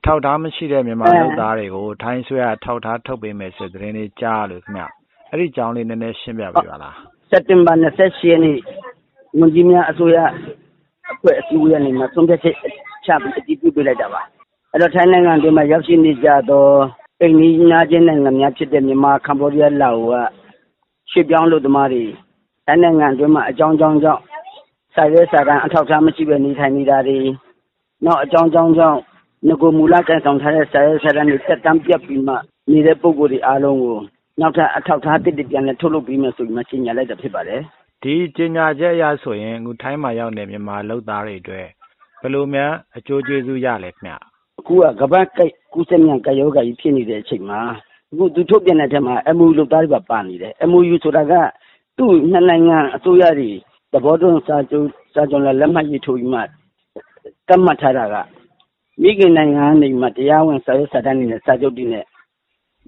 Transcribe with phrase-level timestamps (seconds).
[0.00, 4.84] အထောက်အထားမရှိတဲ့မြန်မာလုပ်သားတွေကိုထိုင်းအစိုးရအထောက်အထားထုတ်ပေးမယ်ဆိုတဲ့သတင်းလေးကြားရလို့ခင်ဗျ။
[5.30, 6.94] အဲဒီအကြောင်းလေးနည်းနည်းရှင်းပြပေးပါလား။
[7.30, 8.00] စက်တင်ဘာ၂၈
[8.30, 8.56] ရက်နေ့
[9.38, 10.18] ဝန်ကြီးများအစိုးရ
[11.12, 12.56] အဖွဲ့အစည်းအဝေးကနေဆုံးဖြတ်ချက်
[13.04, 14.20] ချပြီးအတည်ပြုပေးလိုက်တာပါ။
[14.72, 16.64] အဲဒီတော့ထိုင်းနိုင်ငံအတွင်းမှာရောက်ရှိနေကြသော
[17.20, 20.14] အိမ်နီးနားချင်းနိုင်ငံများဖြစ်တဲ့မြန်မာ၊ကမ္ဘောဒီးယား၊လာအိုက
[21.10, 22.04] ရွှေ့ပြောင်းအလုပ်သမားတွေ
[22.66, 24.22] ထိုင်းနိုင်ငံအတွင်းမှာအကြောင်းကြောင်းကြောင့်
[24.94, 27.18] စာရွက်စာတမ်းအထောက်အထားမရှိဘဲနေထိုင်နေတာတွေ၊
[28.04, 29.00] နောက်အကြောင်းကြောင်းကြောင့်
[29.48, 32.34] နဂိုမူလကိုင်ဆောင်ထားတဲ့ စာရွက်စာတမ်းတွေ သက်တမ်းပြတ်ပြီးမှ
[32.70, 33.96] နေတဲ့ပုဂ္ဂိုလ်တွေအားလုံးကို
[34.40, 37.60] နောက်ထပ်အထောက်အထားအသစ်တွေ ပြန်လည်ထုတ်လုပ်ပေးမယ်ဆိုပြီးမှ ကြေညာလိုက်တာဖြစ်ပါတယ်။
[38.02, 41.66] ဒီကြေညာချက်အရဆိုရင် အခုထိုင်းမှာရောက်နေတဲ့ မြန်မာလုပ်သားတွေအတွက်
[42.20, 44.14] ဘယ်လိုများ အကျိုးကျေးဇူးရလဲခင်ဗျ။
[44.60, 45.24] အခုက ကမ္ဘာ့
[45.72, 47.60] ကူးစက်မြန် ကပ်ရောဂါကြီးဖြစ်နေတဲ့အချိန်မှာ
[48.12, 51.32] အခုသူထုတ်ပြန်တဲ့အထဲမှာ MOU လုပ်သားတွေပါ ပါနေတယ်။ MOU ဆိုတာက
[51.98, 53.50] သူ့နှစ်နိုင်ငံအစိုးရတွေ
[53.92, 56.40] သဘောတူစာချုပ်စာချုပ်လက်မှတ်ရေးထိုးပြီးမှ
[57.48, 58.16] သတ်မှတ်ထားတာက
[59.02, 62.04] မိခင်နိုင်ငံကနေမှတရားဝင်စာရွက်စာတမ်းတွေနဲ့စာချုပ်တွေနဲ့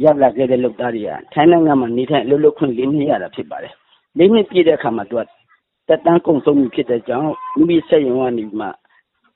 [0.02, 3.72] ရောက်လာခဲ့တဲ့လုပ်သားတွေကထိုင်းနိုင်ငံမှာနေထိုင်အလုပ်လုပ်ခွင့်၄နှစ်ရတာဖြစ်ပါတယ်။
[4.18, 5.22] ၄နှစ်ပြည့်တဲ့အခါမှာသူက
[5.88, 8.66] သက်တမ်းကုန်ဆုံးပြီဖြစ်တဲ့ကြောင့်မိမိစက်ရုံကနေမှ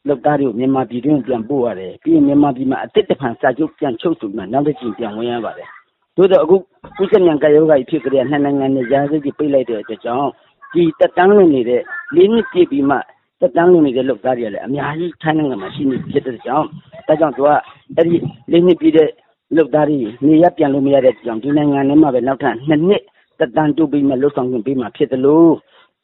[0.08, 5.68] လုပ်သားတွေကိုမြန်မာပြည်တွင်းပြန်ပို့ရတယ်။ပြီးရင်မြန်မာပြည်မှာအသစ်တဖန်စာချုပ်ပြန်ချုပ်ဆိုပြီးမှနောက်တကြိမ်ပြန်ဝင်ရပါတယ်။
[6.16, 6.56] သို့သော်အခု
[6.96, 10.30] ကူးစက်မြန်ကပ်ရောဂါကြီးဖြစ်ကတည်းကနှစ်နိုင်ငံနယ်ခြားဂိတ်တွေပိတ်လိုက်တဲ့အတွက်ကြောင့်
[10.72, 11.82] ဒီသက်တမ်းလွန်နေတဲ့
[12.16, 12.96] ၄နှစ်ပြည့်ပြီးမှ
[13.40, 16.66] သက်တမ်းလွန်နေတဲ့လုပ်သားတွေကလည်းအများကြီးထိုင်းနိုင်ငံမှာရှိနေပြီဖြစ်တဲ့ကြောင့်
[17.06, 17.48] ဒါကြောင့်သူက
[17.96, 18.16] အဲ့ဒီ
[18.52, 19.10] ၄နှစ်ပြည့်တဲ့
[19.56, 23.02] လုပ်သားတွေနေရပ်ပြန်လို့မရတဲ့ကြောင့်ဒီနိုင်ငံထဲမှာပဲနောက်ထပ်2နှစ်
[23.38, 25.50] သက်တမ်းတိုးပြီးမှလှုပ်ဆောင်ခွင့်ပေးမှာဖြစ်တယ်လို့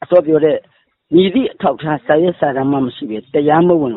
[0.03, 0.57] အစောပြောတဲ့
[1.15, 3.97] ညီသည့်အထောက်ထားစာရေးစာတမ်းမှမရှိပဲတရားမဝင်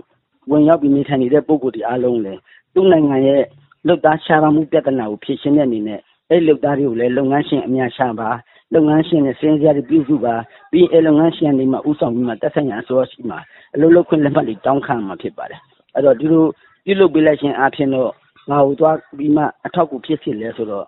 [0.51, 2.39] ဝင်ရောက်ပြီးနေထိုင်နေတဲ့ပုဂ္ဂိုလ်တွေအားလုံးလည်း
[2.73, 3.43] သူ့နိုင်ငံရဲ့
[3.87, 5.99] လုပ်သားရှားပါမှုပြဿနာကိုဖြေရှင်းတဲ့အနေနဲ့
[6.29, 8.29] အဲ့လုပ်သားတွေကိုလည်းလုပ်ငန်းရှင်အများရှာပါ
[8.73, 10.35] လုပ်ငန်းရှင်နဲ့စင်းစရာတွေပြုစုပါ
[10.71, 13.39] ပြီးအဲ့လုပ်ငန်းရှင်တွေမှာဥဆောင်ပြီးမှတက်ဆိုင်ရာအစိုးရရှိမှာ
[13.75, 15.59] အလုပ်လုပ်ခွင့်လက်မှတ်တွေတောင်းခံမှာဖြစ်ပါတယ်
[15.93, 16.45] အဲ့တော့ဒီလို
[16.85, 18.11] ပြုလုပ်ပေးလိုက်ခြင်းအပြင်တော့
[18.49, 20.85] ငါ့ကိုသွားပြီးမှအထောက်အကူဖြစ်ဖြစ်လဲဆိုတော့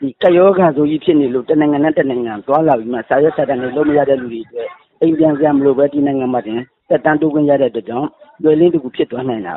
[0.00, 4.68] ဒီကယောဂါဆိုကြီးဖြစ်နေလို့တနိုင်ငံနဲ့တနိုင်ငံသွားလာပြီးမှစာရွက်စာတမ်းတွေလုပ်မရတဲ့လူတွေအတွက်
[5.00, 8.08] အိမ်ပြန်စရာမလိုပဲဒီနိုင်ငံမှာတင်တက်တန်းတိုးခွင့်ရတဲ့အတွက်ကြောင့်
[8.42, 9.54] လွယ်လင်းတကူဖြစ်သွားနိုင်တာ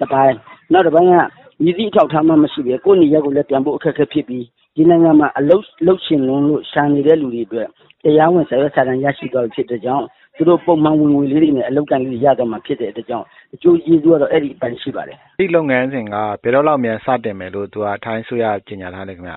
[0.00, 0.34] တပိုင်း
[0.72, 1.14] နောက်တစ်ပိုင်းက
[1.62, 4.44] မြည်သည့်အထောက်ထားမှမရှိပဲကိုယ့်နေရက်ကိုလည်းပြန်ဖို့အခက်အခဲဖြစ်ပြီး
[4.76, 7.68] ဒီနိုင်ငံမှာ အလုပ်လုပ်ရှင်လုံးလို့ ရှာနေတဲ့လူတွေအတွက်
[8.04, 19.34] တရားဝင် စာရွက်စာတမ်း ရရှိသွားပြီ ဖြစ်တဲ့ကြောင့် သူတို့ ပုံမှန်ဝင်ငွေလေးတွေနဲ့ အလုပ်ကိုင်လေးတွေ ရသွားမှာ ဖြစ်တဲ့အတွက်ကြောင့် အကျိုးကျေးဇူးကတော့ အဲ့ဒီအပိုင်း ရှိပါတယ်။ဒီလုပ်ငန်းစဉ်က ဘယ်တော့လောက်မြန်စတင်မယ်လို့သူကထိုင်းဆိုရကြေညာထားတယ်ခင်ဗျ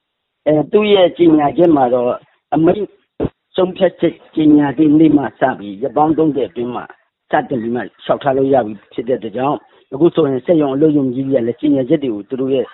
[0.46, 2.06] ။အဲသူ့ရဲ့ ကြေညာချက်မှာတော့
[2.54, 2.84] အမိန့်
[3.56, 6.84] ဆုံးဖြတ်ချက် ကြေညာတဲ့နေ့မှစပြီးရပောင်း30အတွင်းမှာ
[7.30, 9.58] စတင်ပြီးမှ လျှောက်ထားလို့ ရပြီဖြစ်တဲ့အတွက်ကြောင့်
[9.92, 12.64] အခုဆိုရင် စက်ရုံ အလုပ်ရုံကြီးတွေကလည်း ကြေညာချက်တွေကို သူတို့ရဲ့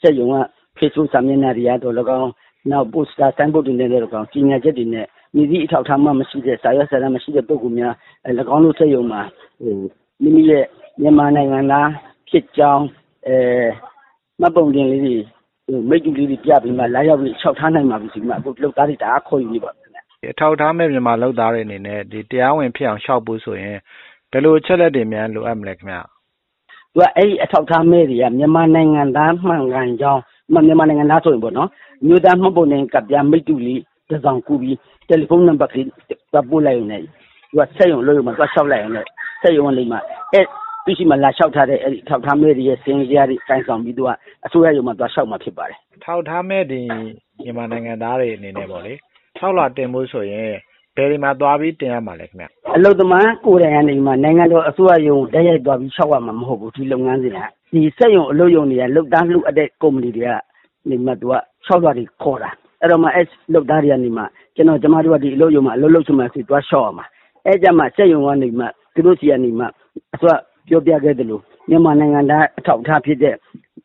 [0.00, 0.34] စက်ရုံက
[0.78, 2.30] Facebook စာမျက်နှာတွေကတော့၎င်း
[2.70, 7.94] နောက် poster signboard တွေနဲ့လည်း၎င်းကြေညာချက်တွေနဲ့ မည်သည့်အထောက်အထားမှမရှိတဲ့ စာရွက်စာတမ်းမရှိတဲ့ ပုဂ္ဂိုလ်များ၎
[8.54, 9.20] င်းတို့စက်ရုံမှာ
[10.22, 10.64] မိမိရဲ့
[11.00, 11.88] မြန်မာနိုင်ငံသား
[12.28, 12.84] ဖြစ်ကြောင်း
[14.40, 15.14] မှတ်ပုံတင်လေးတွေ
[15.88, 19.82] မိတ္တူလေးတွေပြပြီးမှ လာရောက်ပြီး လျှောက်ထားနိုင်ပါပြီဆိုပြီးမှ အခုလုပ်သားတွေ တအားခေါ်ယူနေပါပြီ။
[20.32, 22.00] အထောက်အထားမဲ့ မြန်မာလုပ်သားတွေအနေနဲ့
[22.30, 23.76] တရားဝင်ဖြစ်အောင်လျှောက်ဖို့ဆိုရင်
[24.30, 25.98] ဘယ်လိုအချက်အလက်တွေများ လိုအပ်မလဲခင်ဗျ။
[26.94, 31.68] သူကအဲ့ဒီအထောက်အထားမဲ့တွေက မြန်မာနိုင်ငံသားမှန်ကန်ကြောင်း မြန်မာနိုင်ငံသားဆိုရင်ပေါ့နော်
[32.02, 33.80] အမျိုးသားမှတ်ပုံတင်ကဒ်ပြားမိတ္တူလေး
[34.10, 34.76] တစောင်ကူးပြီး
[35.08, 35.86] တယ်လီဖုန်းနံပါတ်ကလေး
[36.32, 37.08] သွားပို့လိုက်ရုံနဲ့သူ
[37.58, 39.06] ကစက်ရုံအလုပ်ရုံမှာသွားလျှောက်လိုက်ရုံနဲ့
[39.42, 39.96] စက်ရုံကနေမှ
[40.32, 40.46] အဲ့
[40.84, 44.10] သူ့ဆီမှာလာလျှောက်ထားတဲ့အဲ့ဒီထောက်ထားမဲ့တွေရဲ့စင်စရာတွေကိုင်ဆောင်ပြီးသူက
[44.46, 46.80] အစိုးရရုံမှာသွားလျှောက်မှာဖြစ်ပါတယ်ထောက်ထားမဲ့ဒီ
[47.42, 48.92] မြန်မာနိုင်ငံသားတွေအနေနဲ့ပေါ့လေ
[49.38, 50.52] ထောက်လာတင်ဖို့ဆိုရင်
[50.96, 57.38] ဘယ်ဒီမှာသွားပြီးတင်ရမှာလဲခင်ဗျအလုသမားကိုယ်တိုင်ကနေမှနိုင်ငံတော်အစိုးရရုံတိုက်ရိုက်သွားပြီးလျှောက်ရမှာမဟုတ်ဘူးဒီလုပ်ငန်းစဉ်က
[57.72, 60.32] ဒီစက်ရုံအလုပ်ရုံတွေကလုသားလှူအပ်တဲ့ကုမ္ပဏီတွေက
[60.88, 64.22] နေမှသူကလျှောက်သွားပြီးခေါ်တာအဲ့တော့မှအဲ့လုသားတွေကနေမှ
[64.54, 67.06] ကျွန်တော်ကျမတို့ကဒီအလုပ်ရုံမှာအလုပ်လုပ်ချင်မှစီသွားလျှောက်ရမှာ
[67.46, 69.66] အဲ့ကြမှာစက်ရုံကနေမှသူတို့စီကနေမှ
[70.14, 70.34] အစိုးရ
[70.68, 73.34] ပြောပြခဲ့တယ်လို့မြန်မာနိုင်ငံသားအထောက်အထားဖြစ်တဲ့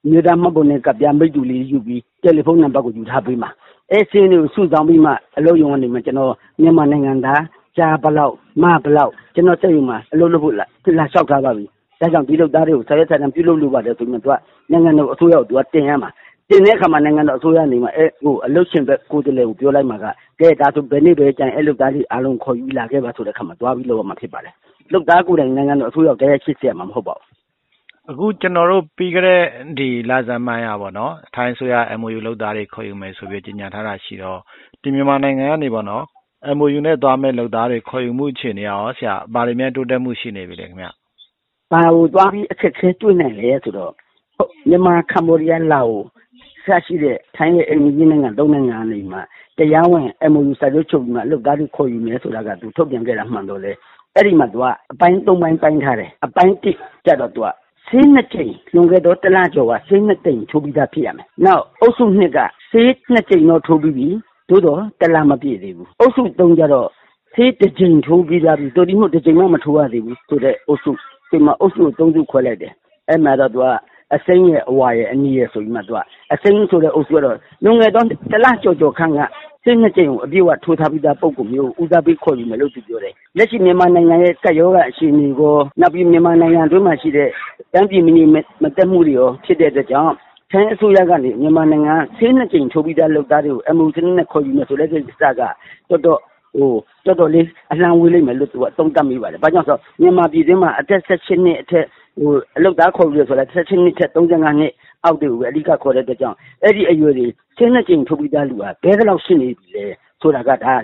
[0.09, 3.49] မြို့သားမှတ်ပုံနဲ့ကပြမိတ္တူလေးယူပြီးတယ်လီဖုန်းနံပါတ်ကိုယူထားပေးမှာ
[3.91, 7.43] အဲ့စင်းတွေကို စုဆောင်းပြီးမှ အလုပ်ရုံကနေမှ ကျွန်တော် မြန်မာနိုင်ငံသား
[7.77, 8.33] ကြားဘလောက်
[8.63, 10.65] မဘလောက် ကျွန်တော်စက်ရုံမှာ အလုပ်လုပ်ဖို့လာ
[10.97, 11.65] လာလျှောက်ထားပါပြီ
[11.99, 14.33] ဒါကြောင့် ဒီလုပ်သားတွေကိုဆရာဆရာပြုလုပ်လို့ပါတယ်ဆိုရင်သူက
[14.71, 16.09] နိုင်ငံတော်အစိုးရကိုသူကတင်ရမှာ
[16.49, 20.05] တင်တဲ့အခါမှာ နိုင်ငံတော်အစိုးရနေမှာအဲဟိုအလုတ်ရှင်ဘက် ကိုယ်တည်းကို ပြောလိုက်မှာက
[20.39, 24.53] ကဲ ဒါဆို ဘယ်နေ့ပဲကြင် အဲ့လုတ်သားတွေ အားလုံးခေါ်ယူလာခဲ့ပါဆိုတဲ့အခါမှာ သွားပြီးလုပ်ရမှာ ဖြစ်ပါတယ်
[24.91, 27.26] လုတ်သားကိုယ်တိုင် နိုင်ငံတော်အစိုးရတရားချစ်စေမှာ မဟုတ်ပါဘူး
[28.11, 29.41] အခုကျွန်တော်တို့ပြီးကြတဲ့
[29.77, 34.39] ဒီလာဇန်မိုင်းရပါတော့ထိုင်းဆိုရ MOU လောက်သားတွေခေါ်ယူမယ်ဆိုပြီးကြေညာထားတာရှိတော့
[34.81, 36.03] ဒီမြန်မာနိုင်ငံကနေပေါ့နော်
[36.57, 40.87] MOU နဲ့သွားမဲ့လောက်သားတွေခေါ်ယူမှုအခြေအနေရောဆရာဗာလိမြဲတိုးတက်မှုရှိနေပြီလေခင်ဗျ။
[41.71, 43.91] ဘာလို့သွားပြီးအခက်ခဲတွေ့နိုင်လဲဆိုတော့
[44.69, 46.01] မြန်မာကမ္ဘောဒီးယားလာအို
[46.65, 49.21] ဆရှိတဲ့ထိုင်းရဲ့အိမ်ကြီးနိုင်ငံသုံးနိုင်ငံနေမှာ
[49.57, 53.71] တရားဝင် MOU စာချုပ်ချုပ်ပြီးမှလုပ်သားတွေခေါ်ယူမယ်ဆိုတာကသူထုတ်ပြန်ခဲ့တာမှန်တော့လေ
[54.15, 56.65] အဲ့ဒီမှာသူကအပိုင်း၃ပိုင်းပိုင်းထားတယ်အပိုင်း၁
[57.05, 57.51] ကျတော့သူကစ
[57.89, 62.39] ဆေးနှစ်ကြိမ်လွန်ခဲ့သောတစ်လကျော်ကဆေးနှစ်ကြိမ်ထိုးပြီးသားဖြစ်ရမယ်။နောက်အုပ်စုနှစ်က
[62.71, 64.07] ဆေးနှစ်ကြိမ်တော့ထိုးပြီးပြီ။
[64.49, 66.87] သို့တော့တစ်လမပြည့်သေးဘူး။အုပ်စုသုံးကျတော့
[67.35, 70.91] ဆေးတစ်ကြိမ်ထိုးပြီးသားပြီ။သို့တည်းမဟုတ်တစ်ကြိမ်မှမထိုးရသေးဘူးဆိုတဲ့အုပ်စု။
[71.29, 72.73] ဒီမှာအုပ်စုကိုသုံးစုခွဲလိုက်တယ်။
[73.09, 73.65] အဲ့မှာတော့သူက
[74.15, 75.99] အစိမ်းရဲ့အဝါရဲ့အနီရဲ့ဆိုပြီးမှသူက
[76.33, 79.19] အစိမ်းဆိုတဲ့အုပ်စုကတော့လွန်ခဲ့သောတစ်လကျော်ကျော်ခန့်က
[79.67, 87.29] ဆေးနှစ်ကြိမ်ကို အပြည့်အဝထိုးထားပြီးသား ပုံကူမျိုးဦးစားပေးခေါ်ယူမယ်လို့ သူပြောတယ်။လက်ရှိမြန်မာနိုင်ငံရဲ့ ကပ်ရောဂါအခြေအနေကိုနောက်ပြီး မြန်မာနိုင်ငံအတွင်းမှာရှိတဲ့
[87.73, 88.23] တမ်းပြည်မီ
[88.63, 90.13] မတက်မှုတွေရော ဖြစ်တဲ့အတွက်ကြောင့်
[90.51, 95.41] ထိုင်းအစိုးရကနေ မြန်မာနိုင်ငံဆေးနှစ်ကြိမ်ထိုးပြီးသား လုပ်သားတွေကို MOU စနစ်နဲ့ ခေါ်ယူမယ်ဆိုတဲ့ကိစ္စက
[95.89, 96.19] တော်တော်
[96.57, 96.71] ဟို
[97.05, 101.85] တော်တော်လေး အလံဝေးလိမ့်မယ်လို့သူကသုံးသပ်မိပါတယ်။ဘာကြောင့်ဆိုတော့ မြန်မာပြည်တွင်းမှာ အသက်16နှစ်အထက်
[102.19, 107.27] ဟိုအလုပ်သားခေါ်ယူရဆိုတာ16နှစ်ထက်35နှစ် အောက်တွေကိုပဲ အဓိက ခေါ်တဲ့အတွက်ကြောင့် အဲ့ဒီအရွယ်တွေ
[107.57, 109.85] ဆင်းနှစ်ကြိမ်ထုတ်ပြီးသားလူဟာ ဘယ်တော့ရှိနေပြီလဲ
[110.21, 110.75] ဆိုတာက ဒါ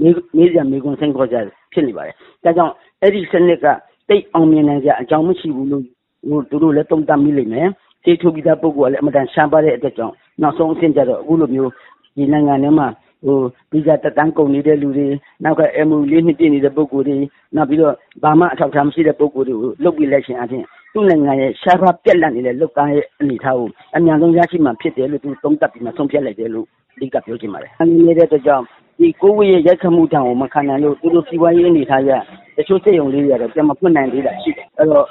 [0.00, 1.36] မေးစရာ မေးခွန်း စိန်ခေါ်ကြ
[1.72, 2.14] ဖြစ်နေပါတယ်။
[2.44, 2.72] ဒါကြောင့်
[3.02, 3.66] အဲ့ဒီစနစ်က
[4.08, 5.84] တိတ်အောင်မြင်နိုင်ကြအကြောင်းမရှိဘူးလို့
[6.28, 7.68] ဟိုသူတို့လည်းတုံ့တက်မိလိမ့်မယ်။
[8.04, 11.70] စေထုတ်ပြီးသား ပုဂ္ဂိုလ်ကလည်းအမတန် ရှားပါတဲ့အတွက်ကြောင့် နောက်ဆုံးအဆင့်ကျတော့ အခုလိုမျိုး
[12.16, 12.86] ဒီနိုင်ငံထဲမှာ
[13.24, 13.38] ဟို
[13.72, 15.06] ဗီဇာတက်တန်း ကုန်နေတဲ့လူတွေ
[15.44, 17.16] နောက်က MOU လေးနှစ် ပြည့်နေတဲ့ ပုဂ္ဂိုလ်တွေ
[17.56, 28.64] နောက်ပြီးတော့ ဘာမှ အထောက်အထားမရှိတဲ့ ပုဂ္ဂိုလ်တွေကို လုတ်ပြီးလိုက်ရှင်အချင်း သူ့နိုင်ငံရဲ့ ရှားပါပြက်လက်နေတဲ့ လုတ်ကားရဲ့အနေထားကို အများဆုံးရရှိမှဖြစ်တယ်လို့ သူသုံးသပ်ပြီးမှ ဆုံးဖြတ်လိုက်တယ်လို့ အဓိကပြောချင်ပါတယ်။အနေနေတဲ့အတွက်ကြောင့်
[29.00, 32.10] ဒီကိုဝေးရဲ့ ရိုက်ခတ်မှုတံကို မခံနိုင်လို့ သူတို့ စီးပွားရေးအနေထားရ
[32.56, 35.06] တချို့စိတ်ယုံလေးတွေကတော့ ပြန်မဖွင့်နိုင်သေးတာရှိတယ်။အဲ့တော့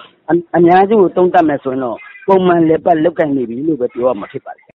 [0.55, 4.70] အများစုကို သုံးသပ်မယ်ဆိုရင်တော့ ပုံမှန်လေပတ်လောက်ကင်နေပြီလို့ပဲ ပြောရမှာဖြစ်ပါတယ်